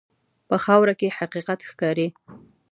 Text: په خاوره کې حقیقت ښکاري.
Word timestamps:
په 0.47 0.55
خاوره 0.65 0.93
کې 0.99 1.15
حقیقت 1.17 1.59
ښکاري. 1.69 2.07